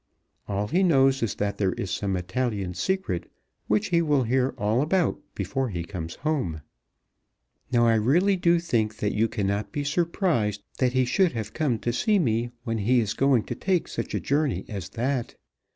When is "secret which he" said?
2.73-4.01